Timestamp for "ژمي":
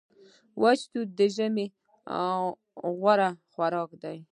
1.35-1.65